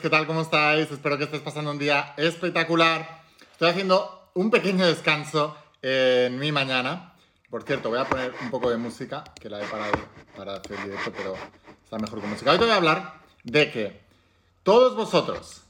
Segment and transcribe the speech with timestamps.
[0.00, 0.26] ¿qué tal?
[0.26, 0.90] ¿Cómo estáis?
[0.90, 3.22] Espero que estés pasando un día espectacular.
[3.52, 7.14] Estoy haciendo un pequeño descanso en mi mañana.
[7.50, 9.94] Por cierto, voy a poner un poco de música, que la he parado
[10.36, 11.34] para hacer directo, pero
[11.82, 12.52] está mejor con música.
[12.52, 14.00] Hoy te voy a hablar de que
[14.62, 15.62] todos vosotros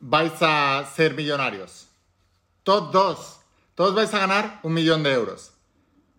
[0.00, 1.88] vais a ser millonarios.
[2.62, 3.40] Todos.
[3.74, 5.52] Todos vais a ganar un millón de euros.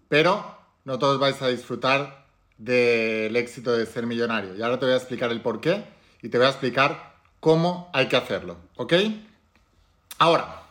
[0.10, 2.26] Pero no todos vais a disfrutar
[2.58, 4.56] del éxito de ser millonario.
[4.56, 7.90] Y ahora te voy a explicar el por qué y te voy a explicar cómo
[7.94, 8.94] hay que hacerlo, ¿ok?
[10.18, 10.64] Ahora,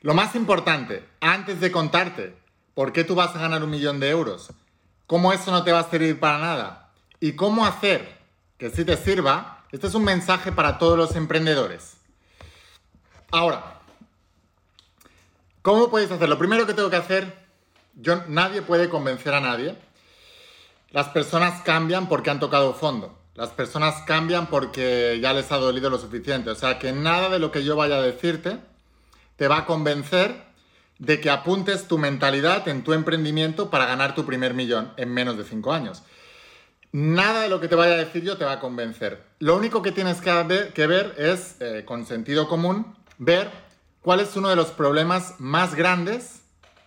[0.00, 2.34] lo más importante, antes de contarte
[2.74, 4.52] por qué tú vas a ganar un millón de euros,
[5.06, 8.18] cómo eso no te va a servir para nada y cómo hacer
[8.58, 11.96] que sí te sirva, este es un mensaje para todos los emprendedores.
[13.30, 13.80] Ahora,
[15.62, 16.28] ¿cómo puedes hacer?
[16.28, 17.36] Lo primero que tengo que hacer,
[17.94, 19.76] yo, nadie puede convencer a nadie
[20.90, 23.18] las personas cambian porque han tocado fondo.
[23.36, 26.50] Las personas cambian porque ya les ha dolido lo suficiente.
[26.50, 28.58] O sea que nada de lo que yo vaya a decirte
[29.36, 30.46] te va a convencer
[30.98, 35.36] de que apuntes tu mentalidad en tu emprendimiento para ganar tu primer millón en menos
[35.36, 36.02] de cinco años.
[36.92, 39.22] Nada de lo que te vaya a decir yo te va a convencer.
[39.38, 43.50] Lo único que tienes que ver, es, eh, con sentido común, ver
[44.00, 46.40] cuál es uno de los problemas más grandes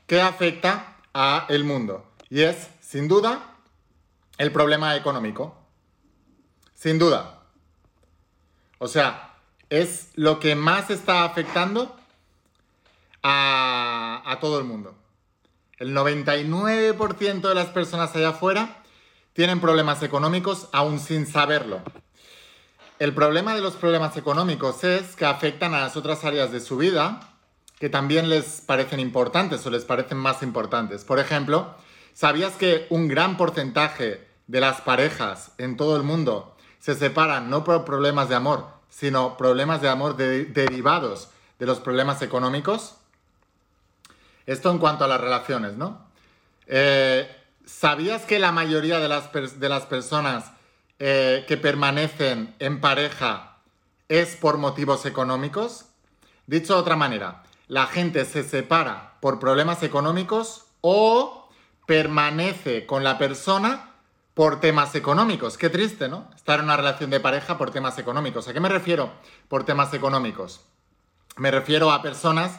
[0.08, 2.12] que afecta a el mundo.
[2.32, 3.56] Y es, sin duda,
[4.40, 5.59] el problema económico.
[6.80, 7.42] Sin duda.
[8.78, 9.34] O sea,
[9.70, 11.94] es lo que más está afectando
[13.22, 14.96] a, todo el mundo.
[15.78, 18.82] El 99% de las personas allá afuera
[19.34, 21.82] tienen problemas económicos aún sin saberlo.
[22.98, 26.78] El problema de los problemas económicos es que afectan a las otras áreas de su
[26.78, 27.34] vida
[27.78, 31.04] que también les parecen importantes o les parecen más importantes.
[31.04, 31.76] Por ejemplo,
[32.14, 37.64] ¿sabías que un gran porcentaje de las parejas en todo el mundo se separan no
[37.64, 42.96] por problemas de amor, sino problemas de amor derivados de los problemas económicos.
[44.46, 46.08] Esto en cuanto a las relaciones, ¿no?
[46.66, 47.30] Eh,
[47.66, 50.52] ¿Sabías que la mayoría de las, de las personas
[50.98, 53.58] eh, que permanecen en pareja
[54.08, 55.86] es por motivos económicos?
[56.48, 61.48] Dicho de otra manera, la gente se separa por problemas económicos o
[61.86, 63.89] permanece con la persona
[64.40, 65.58] por temas económicos.
[65.58, 66.30] Qué triste, ¿no?
[66.34, 68.48] Estar en una relación de pareja por temas económicos.
[68.48, 69.12] ¿A qué me refiero
[69.50, 70.62] por temas económicos?
[71.36, 72.58] Me refiero a personas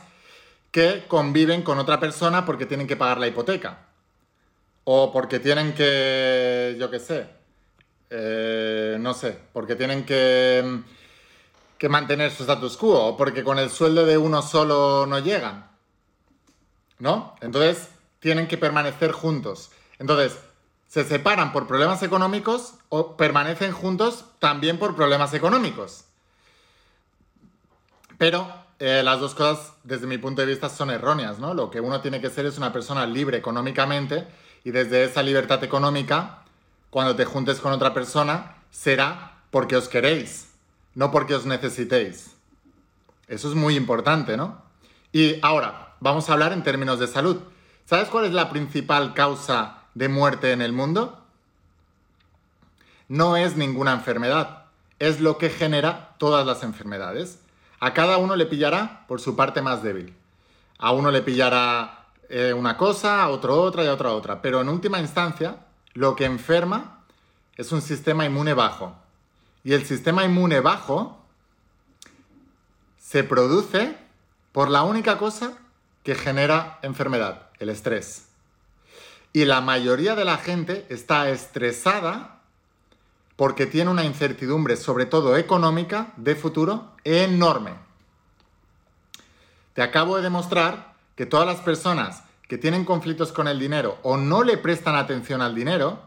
[0.71, 3.87] que conviven con otra persona porque tienen que pagar la hipoteca.
[4.85, 7.31] O porque tienen que, yo qué sé,
[8.11, 10.83] eh, no sé, porque tienen que,
[11.79, 13.07] que mantener su status quo.
[13.07, 15.71] O porque con el sueldo de uno solo no llegan.
[16.99, 17.37] ¿No?
[17.41, 17.89] Entonces,
[18.19, 19.71] tienen que permanecer juntos.
[19.99, 20.37] Entonces,
[20.91, 26.05] se separan por problemas económicos o permanecen juntos también por problemas económicos.
[28.19, 31.55] Pero eh, las dos cosas, desde mi punto de vista, son erróneas, ¿no?
[31.55, 34.27] Lo que uno tiene que ser es una persona libre económicamente
[34.65, 36.43] y desde esa libertad económica,
[36.91, 40.49] cuando te juntes con otra persona, será porque os queréis,
[40.97, 42.35] no porque os necesitéis.
[43.29, 44.61] Eso es muy importante, ¿no?
[45.13, 47.37] Y ahora, vamos a hablar en términos de salud.
[47.85, 51.25] ¿Sabes cuál es la principal causa de muerte en el mundo?
[53.09, 54.67] No es ninguna enfermedad,
[54.99, 57.41] es lo que genera todas las enfermedades.
[57.81, 60.15] A cada uno le pillará por su parte más débil.
[60.79, 64.41] A uno le pillará eh, una cosa, a otro otra y a otra otra.
[64.41, 65.57] Pero en última instancia,
[65.95, 67.05] lo que enferma
[67.57, 68.95] es un sistema inmune bajo.
[69.65, 71.19] Y el sistema inmune bajo
[72.99, 73.97] se produce
[74.53, 75.59] por la única cosa
[76.03, 78.30] que genera enfermedad, el estrés.
[79.33, 82.41] Y la mayoría de la gente está estresada
[83.37, 87.75] porque tiene una incertidumbre, sobre todo económica, de futuro enorme.
[89.73, 94.17] Te acabo de demostrar que todas las personas que tienen conflictos con el dinero o
[94.17, 96.01] no le prestan atención al dinero,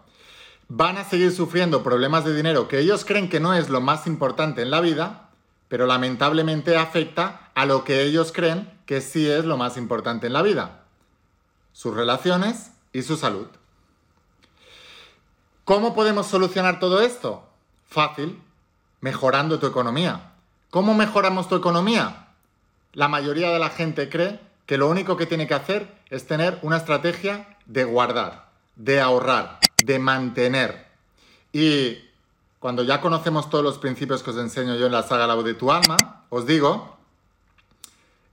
[0.67, 4.07] van a seguir sufriendo problemas de dinero que ellos creen que no es lo más
[4.07, 5.29] importante en la vida,
[5.69, 10.33] pero lamentablemente afecta a lo que ellos creen que sí es lo más importante en
[10.33, 10.83] la vida.
[11.71, 13.47] Sus relaciones y su salud.
[15.65, 17.47] ¿Cómo podemos solucionar todo esto?
[17.89, 18.41] Fácil,
[19.01, 20.33] mejorando tu economía.
[20.69, 22.27] ¿Cómo mejoramos tu economía?
[22.93, 26.59] La mayoría de la gente cree que lo único que tiene que hacer es tener
[26.61, 30.87] una estrategia de guardar, de ahorrar, de mantener.
[31.51, 31.97] Y
[32.59, 35.53] cuando ya conocemos todos los principios que os enseño yo en la saga La de
[35.53, 35.97] tu alma,
[36.29, 36.97] os digo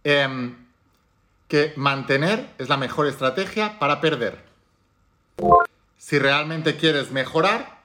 [0.05, 0.56] em,
[1.49, 4.50] que mantener es la mejor estrategia para perder.
[5.97, 7.81] Si realmente quieres mejorar,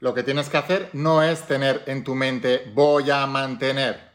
[0.00, 4.12] lo que tienes que hacer no es tener en tu mente voy a mantener.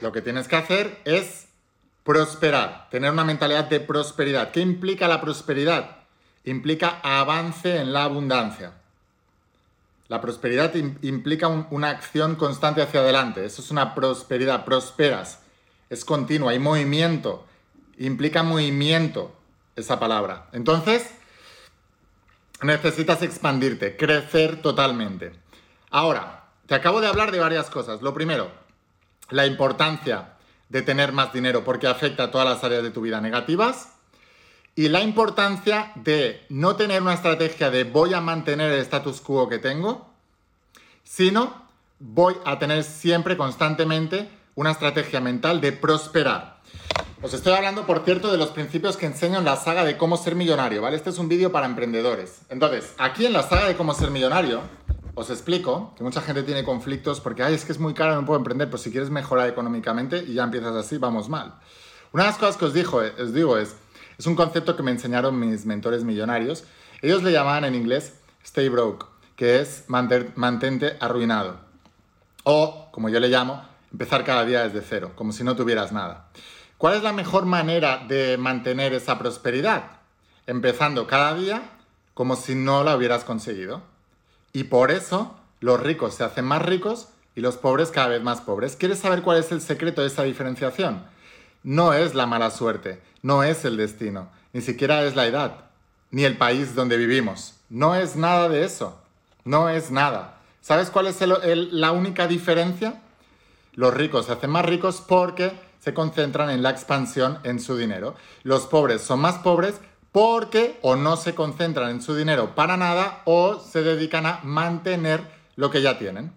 [0.00, 1.48] Lo que tienes que hacer es
[2.04, 4.50] prosperar, tener una mentalidad de prosperidad.
[4.50, 5.96] ¿Qué implica la prosperidad?
[6.44, 8.74] Implica avance en la abundancia.
[10.08, 13.44] La prosperidad implica una acción constante hacia adelante.
[13.44, 14.64] Eso es una prosperidad.
[14.64, 15.40] Prosperas.
[15.88, 16.50] Es continua.
[16.50, 17.46] Hay movimiento.
[17.98, 19.34] Implica movimiento
[19.76, 20.48] esa palabra.
[20.52, 21.10] Entonces,
[22.62, 25.32] necesitas expandirte, crecer totalmente.
[25.90, 28.02] Ahora, te acabo de hablar de varias cosas.
[28.02, 28.50] Lo primero,
[29.30, 30.34] la importancia
[30.68, 33.90] de tener más dinero porque afecta a todas las áreas de tu vida negativas.
[34.74, 39.50] Y la importancia de no tener una estrategia de voy a mantener el status quo
[39.50, 40.10] que tengo,
[41.04, 41.66] sino
[41.98, 46.61] voy a tener siempre, constantemente, una estrategia mental de prosperar.
[47.22, 50.16] Os estoy hablando, por cierto, de los principios que enseño en la saga de cómo
[50.16, 50.96] ser millonario, ¿vale?
[50.96, 52.40] Este es un vídeo para emprendedores.
[52.48, 54.60] Entonces, aquí en la saga de cómo ser millonario,
[55.14, 58.26] os explico que mucha gente tiene conflictos porque, ay, es que es muy caro, no
[58.26, 61.54] puedo emprender, pues si quieres mejorar económicamente y ya empiezas así, vamos mal.
[62.12, 63.76] Una de las cosas que os, digo, os digo es,
[64.18, 66.64] es un concepto que me enseñaron mis mentores millonarios.
[67.02, 68.14] Ellos le llamaban en inglés
[68.44, 71.60] stay broke, que es mantente arruinado.
[72.44, 76.28] O, como yo le llamo, empezar cada día desde cero, como si no tuvieras nada.
[76.82, 79.84] ¿Cuál es la mejor manera de mantener esa prosperidad?
[80.48, 81.62] Empezando cada día
[82.12, 83.82] como si no la hubieras conseguido.
[84.52, 87.06] Y por eso los ricos se hacen más ricos
[87.36, 88.74] y los pobres cada vez más pobres.
[88.74, 91.04] ¿Quieres saber cuál es el secreto de esa diferenciación?
[91.62, 95.66] No es la mala suerte, no es el destino, ni siquiera es la edad,
[96.10, 97.60] ni el país donde vivimos.
[97.70, 99.00] No es nada de eso,
[99.44, 100.40] no es nada.
[100.60, 103.00] ¿Sabes cuál es la única diferencia?
[103.74, 108.14] Los ricos se hacen más ricos porque se concentran en la expansión en su dinero.
[108.44, 109.80] Los pobres son más pobres
[110.12, 115.22] porque o no se concentran en su dinero para nada o se dedican a mantener
[115.56, 116.32] lo que ya tienen.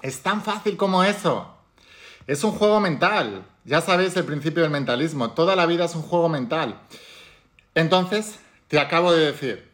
[0.00, 1.54] Es tan fácil como eso.
[2.26, 3.44] Es un juego mental.
[3.64, 5.32] Ya sabéis el principio del mentalismo.
[5.32, 6.80] Toda la vida es un juego mental.
[7.74, 8.38] Entonces,
[8.68, 9.70] te acabo de decir,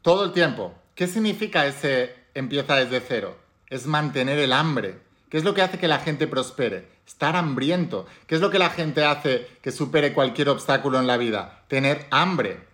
[0.00, 3.36] todo el tiempo, ¿qué significa ese empieza desde cero?
[3.68, 5.00] Es mantener el hambre.
[5.28, 6.88] ¿Qué es lo que hace que la gente prospere?
[7.12, 8.06] Estar hambriento.
[8.26, 11.62] ¿Qué es lo que la gente hace que supere cualquier obstáculo en la vida?
[11.68, 12.66] Tener hambre.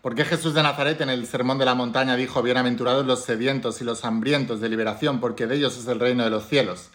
[0.00, 3.80] ¿Por qué Jesús de Nazaret en el Sermón de la Montaña dijo, bienaventurados los sedientos
[3.80, 6.88] y los hambrientos de liberación, porque de ellos es el reino de los cielos?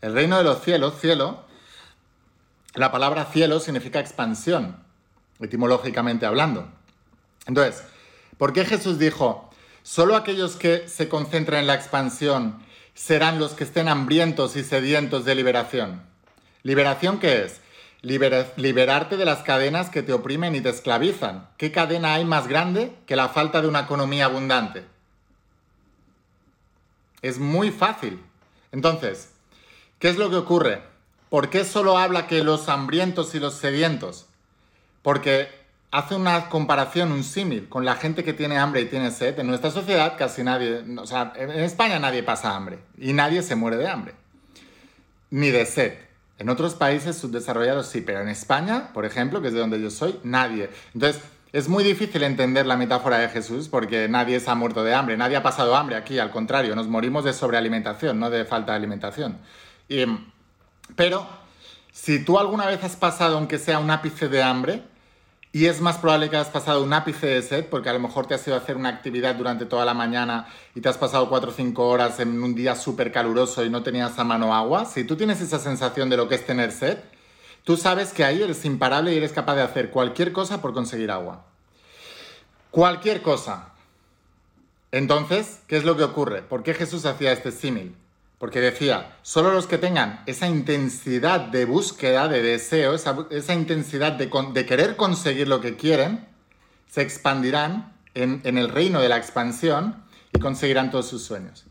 [0.00, 1.44] El reino de los cielos, cielo,
[2.74, 4.76] la palabra cielo significa expansión,
[5.40, 6.68] etimológicamente hablando.
[7.46, 7.84] Entonces,
[8.38, 9.50] ¿por qué Jesús dijo,
[9.82, 12.62] solo aquellos que se concentran en la expansión
[12.94, 16.02] serán los que estén hambrientos y sedientos de liberación.
[16.62, 17.60] ¿Liberación qué es?
[18.02, 21.48] liberarte de las cadenas que te oprimen y te esclavizan.
[21.56, 24.84] ¿Qué cadena hay más grande que la falta de una economía abundante?
[27.22, 28.22] Es muy fácil.
[28.72, 29.30] Entonces,
[29.98, 30.82] ¿qué es lo que ocurre?
[31.28, 34.26] ¿Por qué solo habla que los hambrientos y los sedientos?
[35.02, 35.48] Porque
[35.90, 39.38] hace una comparación, un símil, con la gente que tiene hambre y tiene sed.
[39.38, 43.56] En nuestra sociedad casi nadie, o sea, en España nadie pasa hambre y nadie se
[43.56, 44.14] muere de hambre,
[45.30, 45.94] ni de sed.
[46.38, 49.90] En otros países subdesarrollados sí, pero en España, por ejemplo, que es de donde yo
[49.90, 50.70] soy, nadie.
[50.94, 51.20] Entonces,
[51.52, 55.16] es muy difícil entender la metáfora de Jesús porque nadie se ha muerto de hambre,
[55.16, 58.78] nadie ha pasado hambre aquí, al contrario, nos morimos de sobrealimentación, no de falta de
[58.78, 59.38] alimentación.
[60.94, 61.26] pero
[61.92, 64.82] si tú alguna vez has pasado, aunque sea un ápice de hambre,
[65.52, 68.26] y es más probable que hayas pasado un ápice de sed, porque a lo mejor
[68.26, 71.28] te has ido a hacer una actividad durante toda la mañana y te has pasado
[71.28, 74.84] 4 o 5 horas en un día súper caluroso y no tenías a mano agua.
[74.84, 76.98] Si tú tienes esa sensación de lo que es tener sed,
[77.64, 81.10] tú sabes que ahí eres imparable y eres capaz de hacer cualquier cosa por conseguir
[81.10, 81.44] agua.
[82.70, 83.70] Cualquier cosa.
[84.92, 86.42] Entonces, ¿qué es lo que ocurre?
[86.42, 87.96] ¿Por qué Jesús hacía este símil?
[88.40, 94.30] Porque decía, solo los que tengan esa intensidad de búsqueda, de deseo, esa, intensidad de,
[94.64, 96.26] querer conseguir lo que quieren,
[96.88, 101.66] se expandirán en, el reino de la expansión y conseguirán todos sus sueños.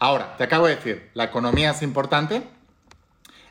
[0.00, 2.42] Ahora, te acabo de decir, la economía es importante.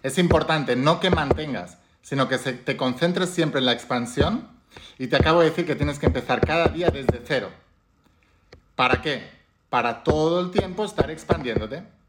[0.03, 4.49] Es importante no que mantengas, sino que te concentres siempre en la expansión.
[4.97, 7.49] Y te acabo de decir que tienes que empezar cada día desde cero.
[8.75, 9.23] ¿Para qué?
[9.69, 12.00] Para todo el tiempo estar expandiéndote.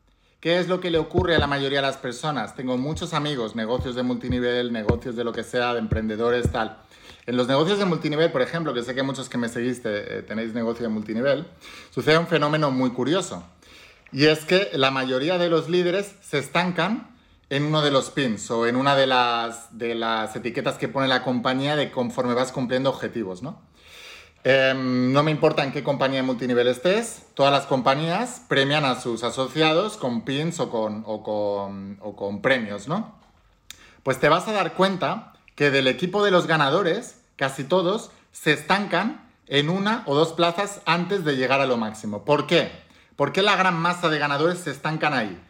[0.43, 2.57] ¿Qué es lo que le ocurre a la mayoría de las personas?
[2.57, 6.79] Tengo muchos amigos, negocios de multinivel, negocios de lo que sea, de emprendedores, tal.
[7.27, 10.25] En los negocios de multinivel, por ejemplo, que sé que muchos que me seguís eh,
[10.27, 11.47] tenéis negocio de multinivel,
[11.95, 13.45] sucede un fenómeno muy curioso.
[14.11, 17.15] Y es que la mayoría de los líderes se estancan
[17.49, 21.77] en uno de los pins o en una de las etiquetas que pone la compañía
[21.77, 23.61] de conforme vas cumpliendo objetivos, ¿no?
[24.45, 29.01] Em, no me importa en qué compañía de multinivel estés, todas las compañías premian a
[29.01, 33.15] sus asociados con pins o con, o con, o con premios, ¿no?
[34.03, 38.53] Pues te vas a dar cuenta que del equipo de los ganadores, casi todos se
[38.53, 42.25] estancan en una o dos plazas antes de llegar a lo máximo.
[42.25, 42.73] ¿Por qué?
[43.15, 45.41] ¿Por qué la gran masa de ganadores se estancan ahí?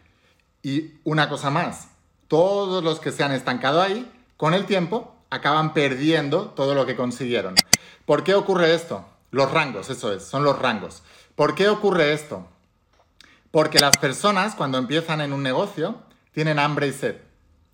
[0.61, 1.87] Y una cosa más,
[2.27, 6.95] todos los que se han estancado ahí, con el tiempo, acaban perdiendo todo lo que
[6.95, 7.55] consiguieron.
[8.05, 9.05] ¿Por qué ocurre esto?
[9.31, 11.03] Los rangos, eso es, son los rangos.
[11.35, 12.47] ¿Por qué ocurre esto?
[13.49, 15.95] Porque las personas cuando empiezan en un negocio
[16.31, 17.17] tienen hambre y sed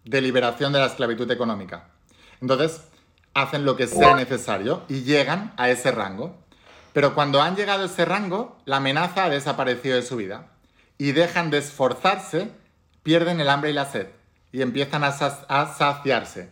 [0.06, 1.90] de liberación de la esclavitud económica.
[2.42, 2.82] Entonces,
[3.34, 6.36] hacen lo que sea necesario y llegan a ese rango.
[6.94, 10.48] Pero cuando han llegado a ese rango, la amenaza ha desaparecido de su vida.
[10.98, 12.52] Y dejan de esforzarse,
[13.04, 14.08] pierden el hambre y la sed.
[14.52, 16.50] Y empiezan a, a saciarse.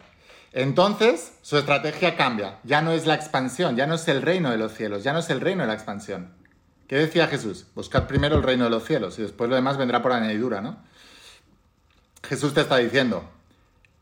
[0.58, 2.58] Entonces, su estrategia cambia.
[2.64, 5.20] Ya no es la expansión, ya no es el reino de los cielos, ya no
[5.20, 6.34] es el reino de la expansión.
[6.88, 7.68] ¿Qué decía Jesús?
[7.76, 10.78] Buscad primero el reino de los cielos y después lo demás vendrá por añadidura, ¿no?
[12.24, 13.24] Jesús te está diciendo,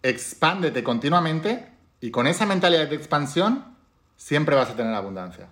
[0.02, 1.68] expándete continuamente
[2.00, 3.76] y con esa mentalidad de expansión
[4.16, 5.50] siempre vas a tener abundancia.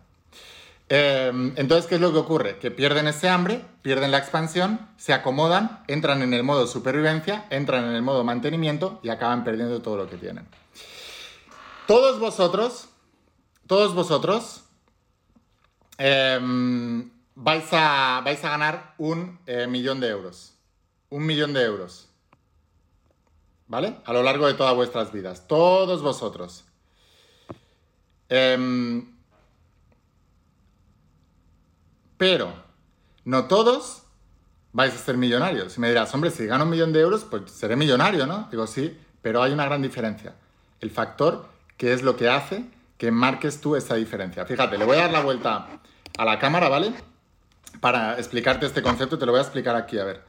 [0.87, 2.59] Em, entonces, ¿qué es lo que ocurre?
[2.59, 7.83] Que pierden ese hambre, pierden la expansión, se acomodan, entran en el modo supervivencia, entran
[7.83, 10.47] en el modo mantenimiento y acaban perdiendo todo lo que tienen.
[11.87, 12.87] Todos vosotros,
[13.67, 14.63] todos vosotros,
[15.97, 20.53] em, vais, a, vais a ganar un eh, millón de euros.
[21.09, 22.09] Un millón de euros.
[23.67, 23.97] ¿Vale?
[24.05, 25.45] A lo largo de todas vuestras vidas.
[25.47, 26.63] Todos vosotros.
[28.29, 29.13] Em,
[32.17, 32.53] pero,
[33.25, 34.03] no todos
[34.71, 35.77] vais a ser millonarios.
[35.77, 38.47] Y me dirás, hombre, si gano un millón de euros, pues seré millonario, ¿no?
[38.49, 40.33] Digo, sí, pero hay una gran diferencia.
[40.79, 42.63] El factor qué es lo que hace
[42.97, 44.45] que marques tú esa diferencia.
[44.45, 45.67] Fíjate, le voy a dar la vuelta
[46.17, 46.93] a la cámara, ¿vale?
[47.81, 50.23] Para explicarte este concepto, te lo voy a explicar aquí, a ver.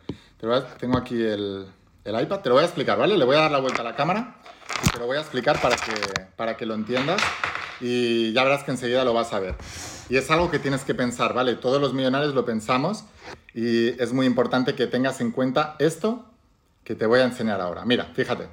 [0.81, 1.69] tengo aquí el,
[2.05, 3.17] iPad, te lo voy a explicar, ¿vale?
[3.17, 4.35] Le voy a dar la vuelta a la cámara
[4.85, 5.93] y te lo voy a explicar para que,
[6.35, 7.23] para que lo entiendas
[7.81, 9.55] y ya verás que enseguida lo vas a ver.
[10.09, 11.55] Y es algo que tienes que pensar, ¿vale?
[11.55, 13.05] Todos los millonarios lo pensamos
[13.55, 16.27] y es muy importante que tengas en cuenta esto
[16.83, 17.85] que te voy a enseñar ahora.
[17.85, 18.49] Mira, fíjate.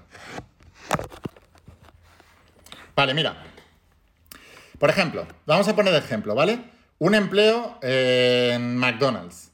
[2.95, 3.43] Vale, mira.
[4.79, 6.63] Por ejemplo, vamos a poner ejemplo, ¿vale?
[6.98, 9.51] Un empleo en McDonald's.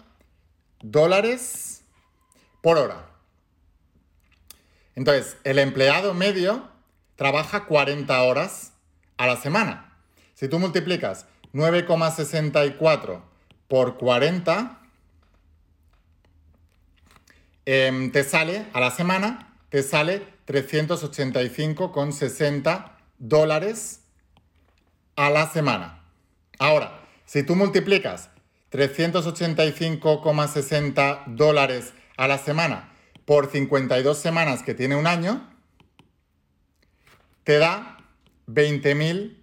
[0.82, 1.82] dólares
[2.60, 3.08] por hora.
[4.94, 6.68] Entonces, el empleado medio
[7.16, 8.74] trabaja 40 horas
[9.16, 9.96] a la semana.
[10.34, 11.24] Si tú multiplicas
[11.54, 13.21] 9,64
[13.68, 14.80] por 40
[17.64, 24.00] em, te sale a la semana, te sale 385,60 dólares
[25.16, 26.04] a la semana.
[26.59, 28.30] Ahora, si tú multiplicas
[28.73, 32.92] 385,60 dólares a la semana
[33.25, 35.49] por 52 semanas que tiene un año,
[37.44, 37.97] te da
[38.49, 39.41] 20.000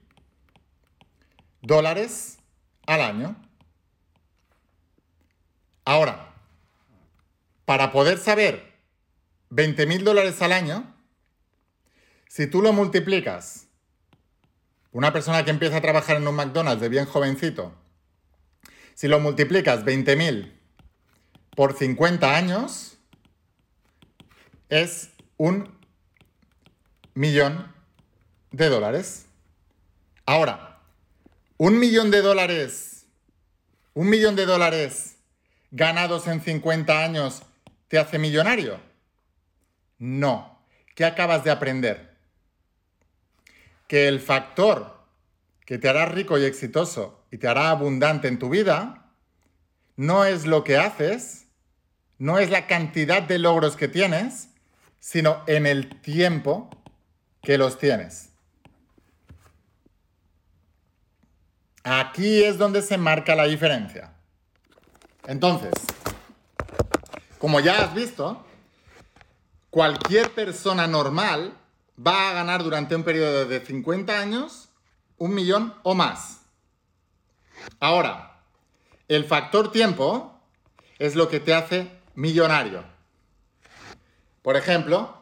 [1.61, 2.37] dólares
[2.85, 3.35] al año.
[5.85, 6.33] Ahora,
[7.65, 8.73] para poder saber
[9.49, 10.95] 20 mil dólares al año,
[12.27, 13.67] si tú lo multiplicas,
[14.91, 17.73] una persona que empieza a trabajar en un McDonald's de bien jovencito,
[18.93, 20.59] si lo multiplicas 20 mil
[21.55, 22.97] por 50 años,
[24.69, 25.77] es un
[27.13, 27.73] millón
[28.51, 29.25] de dólares.
[30.25, 30.68] Ahora,
[31.59, 33.05] un millón de dólares,
[33.93, 35.17] un millón de dólares
[35.71, 37.43] ganados en 50 años
[37.89, 38.79] te hace millonario.
[39.97, 40.57] No.
[40.95, 42.15] ¿Qué acabas de aprender?
[43.89, 45.03] Que el factor
[45.65, 49.11] que te hará rico y exitoso y te hará abundante en tu vida
[49.97, 51.47] no es lo que haces,
[52.19, 54.47] no es la cantidad de logros que tienes,
[55.01, 56.69] sino en el tiempo
[57.41, 58.28] que los tienes.
[61.83, 64.13] Aquí es donde se marca la diferencia.
[65.27, 65.73] Entonces,
[67.37, 68.45] como ya has visto,
[69.69, 71.53] cualquier persona normal
[72.05, 74.69] va a ganar durante un periodo de 50 años
[75.17, 76.41] un millón o más.
[77.79, 78.41] Ahora,
[79.07, 80.39] el factor tiempo
[80.97, 82.83] es lo que te hace millonario.
[84.41, 85.17] Por ejemplo,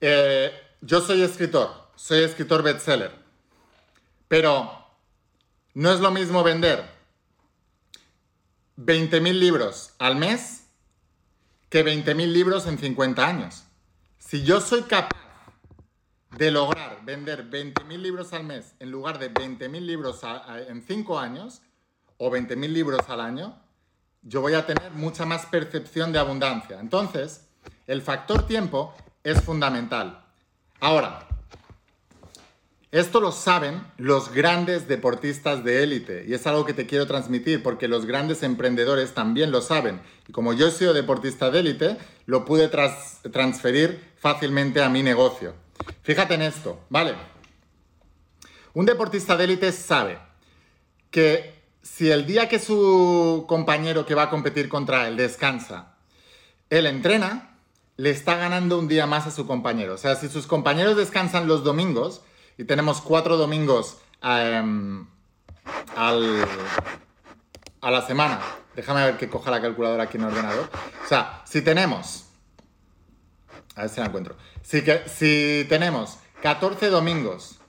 [0.00, 3.12] eh, yo soy escritor, soy escritor bestseller,
[4.28, 4.79] pero
[5.74, 6.84] no es lo mismo vender
[8.76, 10.64] 20.000 libros al mes
[11.68, 13.64] que 20.000 libros en 50 años.
[14.18, 15.16] Si yo soy capaz
[16.36, 20.20] de lograr vender 20.000 libros al mes en lugar de 20.000 libros
[20.68, 21.62] en 5 años
[22.16, 23.60] o 20.000 libros al año,
[24.22, 26.78] yo voy a tener mucha más percepción de abundancia.
[26.80, 27.46] Entonces,
[27.86, 30.24] el factor tiempo es fundamental.
[30.80, 31.26] Ahora,
[32.92, 37.62] esto lo saben los grandes deportistas de élite y es algo que te quiero transmitir
[37.62, 40.00] porque los grandes emprendedores también lo saben.
[40.26, 45.54] Y como yo he sido deportista de élite, lo pude transferir fácilmente a mi negocio.
[46.02, 47.14] Fíjate en esto, ¿vale?
[48.74, 50.18] Un deportista de élite sabe
[51.12, 55.94] que si el día que su compañero que va a competir contra él descansa,
[56.70, 57.56] él entrena,
[57.96, 59.94] le está ganando un día más a su compañero.
[59.94, 62.22] O sea, si sus compañeros descansan los domingos,
[62.60, 65.06] y tenemos cuatro domingos al,
[65.96, 68.38] a la semana.
[68.76, 70.68] Déjame ver que coja la calculadora aquí en el ordenador.
[71.02, 72.26] O sea, si tenemos...
[73.76, 74.36] A ver si la encuentro.
[74.60, 77.60] Si, que, si tenemos 14 domingos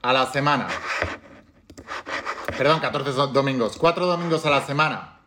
[0.00, 0.68] a la semana.
[2.56, 3.76] Perdón, 14 domingos.
[3.76, 5.22] 4 domingos a la semana.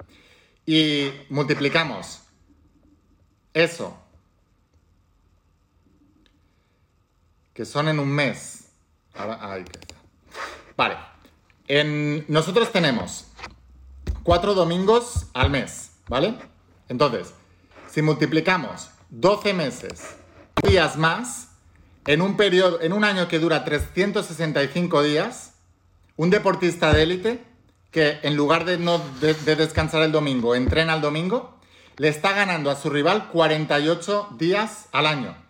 [0.65, 2.21] Y multiplicamos
[3.53, 4.01] eso.
[7.53, 8.68] Que son en un mes
[10.77, 10.95] Vale.
[11.67, 13.27] En, nosotros tenemos
[14.23, 16.35] cuatro domingos al mes, ¿vale?
[16.87, 17.33] Entonces,
[17.89, 20.15] si multiplicamos 12 meses,
[20.63, 21.49] días más,
[22.05, 25.53] en un periodo, en un año que dura 365 días,
[26.15, 27.43] un deportista de élite
[27.91, 31.59] que en lugar de, no, de descansar el domingo, entrena el domingo,
[31.97, 35.48] le está ganando a su rival 48 días al año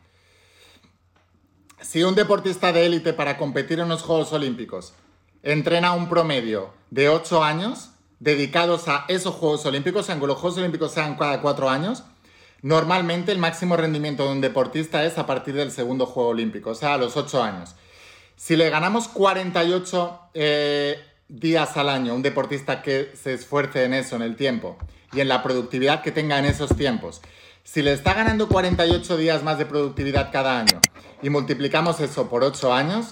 [1.82, 4.94] si un deportista de élite para competir en los Juegos Olímpicos
[5.44, 10.92] entrena un promedio de 8 años dedicados a esos Juegos Olímpicos, aunque los Juegos Olímpicos
[10.92, 12.04] sean cada 4 años,
[12.62, 16.76] normalmente el máximo rendimiento de un deportista es a partir del segundo Juego Olímpico, o
[16.76, 17.76] sea, a los 8 años.
[18.36, 24.16] Si le ganamos 48 eh, días al año un deportista que se esfuerce en eso,
[24.16, 24.78] en el tiempo,
[25.14, 27.22] y en la productividad que tenga en esos tiempos,
[27.64, 30.80] si le está ganando 48 días más de productividad cada año
[31.22, 33.10] y multiplicamos eso por 8 años,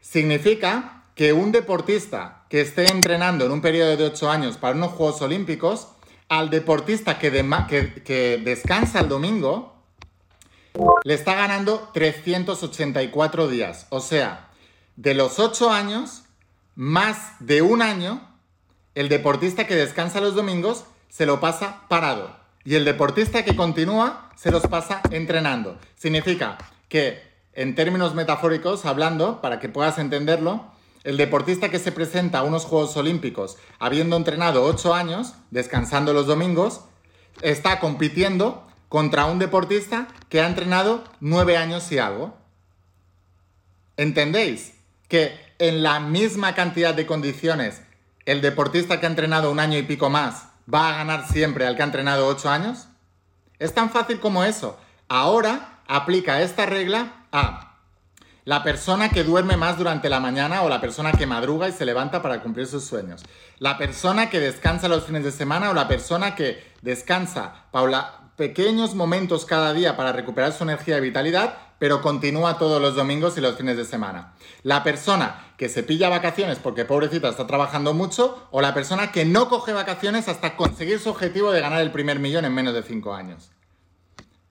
[0.00, 4.92] significa que un deportista que esté entrenando en un periodo de 8 años para unos
[4.92, 5.88] Juegos Olímpicos,
[6.28, 7.30] al deportista que,
[8.44, 9.74] descansa el domingo,
[11.02, 13.86] le está ganando 384 días.
[13.90, 14.50] O sea,
[14.96, 16.22] de los 8 años,
[16.76, 18.20] más de un año,
[18.94, 22.37] el deportista que descansa los domingos se lo pasa parado.
[22.68, 25.78] Y el deportista que continúa se los pasa entrenando.
[25.96, 26.58] Significa
[26.90, 27.22] que,
[27.54, 30.66] en términos metafóricos, hablando, para que puedas entenderlo,
[31.02, 36.26] el deportista que se presenta a unos Juegos Olímpicos habiendo entrenado 8 años, descansando los
[36.26, 36.82] domingos,
[37.40, 42.36] está compitiendo contra un deportista que ha entrenado 9 años y algo.
[43.96, 44.74] ¿Entendéis?
[45.08, 47.80] Que en la misma cantidad de condiciones,
[48.26, 51.76] el deportista que ha entrenado un año y pico más va a ganar siempre al
[51.76, 52.88] que ha entrenado 8 años.
[53.58, 54.78] Es tan fácil como eso.
[55.08, 57.76] Ahora aplica esta regla a
[58.44, 61.84] la persona que duerme más durante la mañana o la persona que madruga y se
[61.84, 63.22] levanta para cumplir sus sueños.
[63.58, 68.94] La persona que descansa los fines de semana o la persona que descansa Paula, pequeños
[68.94, 73.40] momentos cada día para recuperar su energía y vitalidad, pero continúa todos los domingos y
[73.40, 74.34] los fines de semana.
[74.62, 79.24] La persona que se pilla vacaciones porque pobrecita está trabajando mucho o la persona que
[79.24, 82.82] no coge vacaciones hasta conseguir su objetivo de ganar el primer millón en menos de
[82.82, 83.50] 5 años.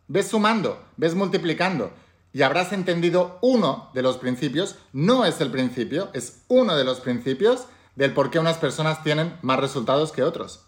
[0.08, 1.92] Ves sumando, ves multiplicando
[2.32, 7.00] y habrás entendido uno de los principios, no es el principio, es uno de los
[7.00, 10.63] principios del por qué unas personas tienen más resultados que otros.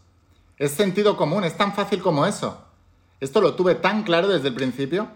[0.58, 2.66] Es sentido común, es tan fácil como eso.
[3.20, 5.10] Esto lo tuve tan claro desde el principio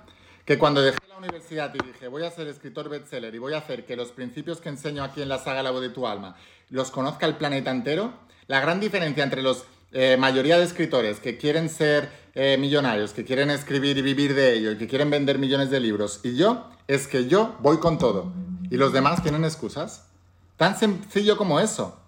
[0.46, 3.60] que cuando dejé la universidad y dije voy a ser escritor bestseller y voy a
[3.60, 6.36] hacer que los principios que enseño aquí en la saga La voz de tu alma
[6.70, 8.14] los conozca el planeta entero,
[8.48, 13.24] la gran diferencia entre los eh, mayoría de escritores que quieren ser eh, millonarios, que
[13.24, 16.68] quieren escribir y vivir de ello, y que quieren vender millones de libros, y yo,
[16.88, 18.34] es que yo voy con todo.
[18.72, 20.08] Y los demás tienen excusas.
[20.58, 22.00] Tan sencillo como eso.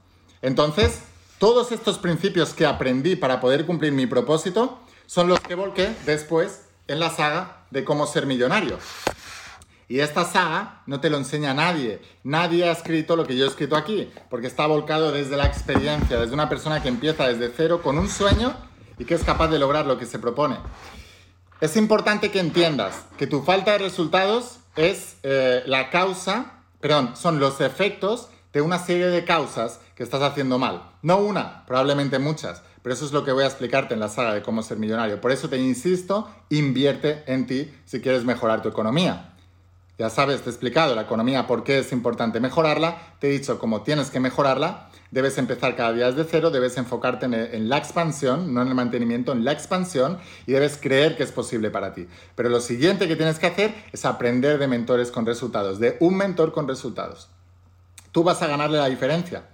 [0.41, 1.03] Entonces,
[1.37, 6.63] todos estos principios que aprendí para poder cumplir mi propósito son los que volqué después
[6.87, 8.79] en la saga de cómo ser millonario.
[9.89, 12.01] Y esta saga no te lo enseña nadie.
[12.23, 16.17] Nadie ha escrito lo que yo he escrito aquí, porque está volcado desde la experiencia,
[16.17, 18.55] desde una persona que empieza desde cero con un sueño
[18.97, 20.57] y que es capaz de lograr lo que se propone.
[21.59, 27.39] Es importante que entiendas que tu falta de resultados es eh, la causa, perdón, son
[27.41, 30.91] los efectos de una serie de causas que estás haciendo mal.
[31.01, 34.35] No una, probablemente muchas, pero eso es lo que voy a explicarte en la saga
[34.35, 35.19] de cómo ser millonario.
[35.19, 39.33] Por eso te insisto, invierte en ti si quieres mejorar tu economía.
[39.97, 43.57] Ya sabes, te he explicado la economía, por qué es importante mejorarla, te he dicho
[43.57, 48.53] cómo tienes que mejorarla, debes empezar cada día desde cero, debes enfocarte en, la expansión,
[48.53, 52.07] no en el mantenimiento, en la expansión y debes creer que es posible para ti.
[52.35, 56.15] Pero lo siguiente que tienes que hacer es aprender de mentores con resultados, de un
[56.17, 57.29] mentor con resultados.
[58.11, 59.45] Tú vas a ganarle la diferencia.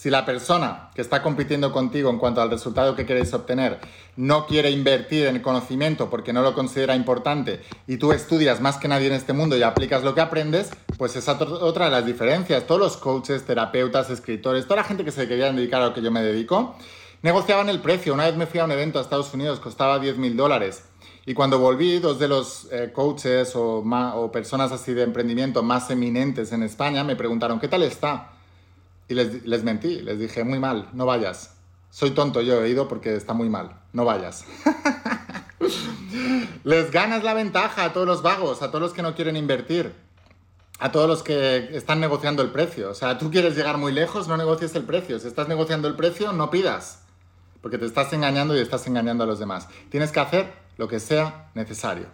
[0.00, 3.80] Si la persona que está compitiendo contigo en cuanto al resultado que queréis obtener
[4.16, 8.88] no quiere invertir en conocimiento porque no lo considera importante y tú estudias más que
[8.88, 12.06] nadie en este mundo y aplicas lo que aprendes, pues esa es otra de las
[12.06, 12.66] diferencias.
[12.66, 16.00] Todos los coaches, terapeutas, escritores, toda la gente que se quería dedicar a lo que
[16.00, 16.76] yo me dedico,
[17.20, 18.14] negociaban el precio.
[18.14, 20.82] Una vez me fui a un evento a Estados Unidos, costaba 10 mil dólares.
[21.26, 25.90] Y cuando volví, dos de los eh, coaches o, o personas así de emprendimiento más
[25.90, 28.39] eminentes en España me preguntaron, ¿qué tal está?
[29.10, 31.56] Y les, mentí, les dije, muy mal, no vayas.
[31.90, 34.44] Soy tonto, yo he ido porque está muy mal, no vayas.
[36.64, 39.92] les ganas la ventaja a todos los vagos, a todos los que no quieren invertir,
[40.78, 42.88] a todos los que están negociando el precio.
[42.88, 45.18] O sea, tú quieres llegar muy lejos, no negocies el precio.
[45.18, 47.02] Si estás negociando el precio, no pidas,
[47.62, 49.66] porque te estás engañando y estás engañando a los demás.
[49.88, 52.06] Tienes que hacer lo que sea necesario.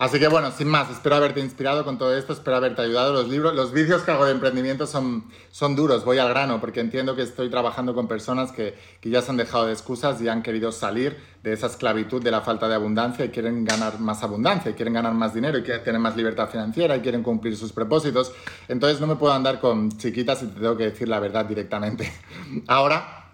[0.00, 3.12] Así que bueno, sin más, espero haberte inspirado con todo esto, espero haberte ayudado.
[3.12, 6.80] Los libros, los vídeos que hago de emprendimiento son, son duros, voy al grano, porque
[6.80, 10.28] entiendo que estoy trabajando con personas que, que ya se han dejado de excusas y
[10.28, 14.22] han querido salir de esa esclavitud de la falta de abundancia y quieren ganar más
[14.22, 17.54] abundancia, y quieren ganar más dinero y quieren tener más libertad financiera y quieren cumplir
[17.54, 18.32] sus propósitos.
[18.68, 22.10] Entonces no me puedo andar con chiquitas y te tengo que decir la verdad directamente.
[22.68, 23.26] Ahora,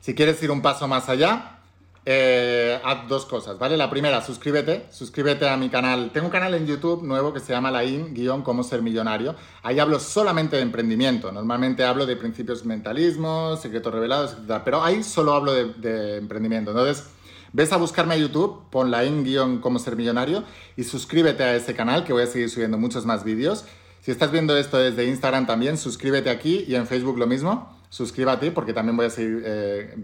[0.00, 1.58] si quieres ir un paso más allá,
[2.04, 3.76] eh, haz dos cosas, ¿vale?
[3.76, 6.10] La primera, suscríbete, suscríbete a mi canal.
[6.12, 9.36] Tengo un canal en YouTube nuevo que se llama Lain, guion, cómo ser millonario.
[9.62, 11.30] Ahí hablo solamente de emprendimiento.
[11.30, 14.62] Normalmente hablo de principios mentalismo, secretos revelados, etc.
[14.64, 16.72] Pero ahí solo hablo de, emprendimiento.
[16.72, 17.06] Entonces,
[17.52, 20.42] ves a buscarme a YouTube, pon Lain, guion, cómo ser millonario
[20.76, 23.64] y suscríbete a ese canal que voy a seguir subiendo muchos más vídeos.
[24.02, 28.50] Si estás viendo esto desde Instagram también, suscríbete aquí y en Facebook lo mismo suscríbete
[28.50, 29.94] porque también voy a seguir eh,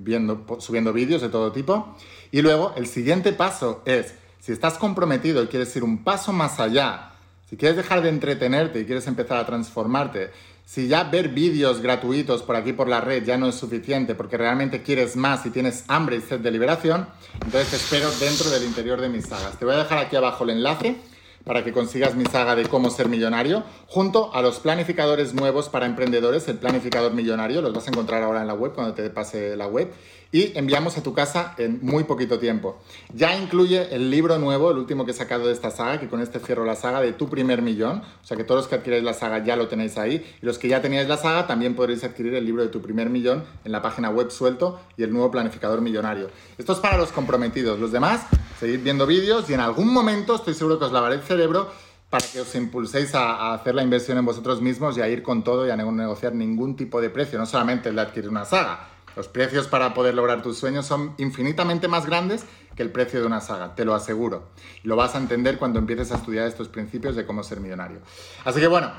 [0.59, 1.97] subiendo vídeos de todo tipo.
[2.31, 6.61] Y luego el siguiente paso es, si estás comprometido y quieres ir un paso más
[6.61, 7.13] allá,
[7.49, 10.31] si quieres dejar de entretenerte y quieres empezar a transformarte,
[10.67, 14.37] si ya ver vídeos gratuitos por aquí por la red ya no es suficiente porque
[14.37, 17.09] realmente quieres más y tienes hambre y sed de liberación,
[17.43, 19.59] entonces te espero dentro del interior de mis sagas.
[19.59, 20.97] Te voy a dejar aquí abajo el enlace
[21.45, 25.87] para que consigas mi saga de cómo ser millonario, junto a los planificadores nuevos para
[25.87, 29.57] emprendedores, el planificador millonario, los vas a encontrar ahora en la web cuando te pase
[29.57, 29.93] la web,
[30.31, 32.79] y enviamos a tu casa en muy poquito tiempo.
[33.15, 36.21] Ya incluye el libro nuevo, el último que he sacado de esta saga, que con
[36.21, 39.05] este cierro la saga de tu primer millón, o sea que todos los que adquiréis
[39.05, 42.05] la saga ya lo tenéis ahí, y los que ya teníais la saga también podréis
[42.05, 45.31] adquirir el libro de tu primer millón en la página web suelto y el nuevo
[45.31, 46.29] planificador millonario.
[46.59, 48.27] Esto es para los comprometidos, los demás,
[48.59, 51.71] seguid viendo vídeos y en algún momento estoy seguro que os lavaré el cerebro
[52.11, 55.45] para que os impulséis a, hacer la inversión en vosotros mismos y a ir con
[55.45, 58.45] todo y a no negociar ningún tipo de precio, no solamente el de adquirir una
[58.45, 58.89] saga.
[59.15, 62.45] Los precios para poder lograr tus sueños son infinitamente más grandes
[62.77, 64.49] que el precio de una saga, te lo aseguro.
[64.85, 67.99] Lo vas a entender cuando empieces a estudiar estos principios de cómo ser millonario.
[68.45, 68.91] Así que bueno,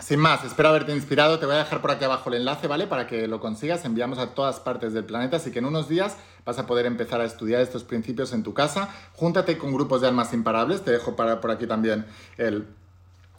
[0.00, 1.38] sin más, espero haberte inspirado.
[1.38, 2.86] Te voy a dejar por aquí abajo el enlace, ¿vale?
[2.86, 3.84] Para que lo consigas.
[3.84, 7.20] Enviamos a todas partes del planeta, así que en unos días vas a poder empezar
[7.20, 8.88] a estudiar estos principios en tu casa.
[9.14, 10.82] Júntate con grupos de almas imparables.
[10.82, 12.06] Te dejo para, por aquí también
[12.36, 12.66] el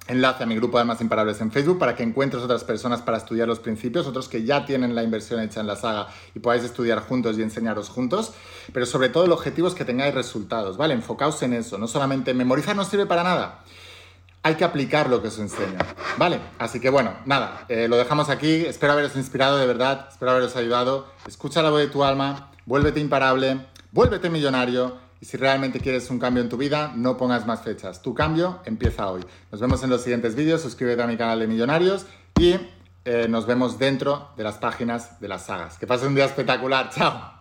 [0.07, 3.17] enlace a mi grupo de almas imparables en Facebook para que encuentres otras personas para
[3.17, 6.63] estudiar los principios, otros que ya tienen la inversión hecha en la saga y podáis
[6.63, 8.33] estudiar juntos y enseñaros juntos.
[8.73, 10.93] Pero sobre todo el objetivo es que tengáis resultados, ¿vale?
[10.93, 11.77] Enfocaos en eso.
[11.77, 13.63] No solamente memorizar no sirve para nada
[14.43, 15.79] hay que aplicar lo que os enseña.
[16.17, 16.39] ¿Vale?
[16.57, 18.65] Así que bueno, nada, eh, lo dejamos aquí.
[18.65, 21.07] Espero haberos inspirado de verdad, espero haberos ayudado.
[21.27, 24.97] Escucha la voz de tu alma, vuélvete imparable, vuélvete millonario.
[25.21, 28.01] Y si realmente quieres un cambio en tu vida, no pongas más fechas.
[28.01, 29.25] Tu cambio empieza hoy.
[29.51, 30.61] Nos vemos en los siguientes vídeos.
[30.61, 32.05] Suscríbete a mi canal de Millonarios
[32.39, 32.55] y
[33.03, 35.77] eh, nos vemos dentro de las páginas de las sagas.
[35.77, 36.89] Que pasen un día espectacular.
[36.89, 37.38] ¡Chao!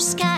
[0.00, 0.29] Sueños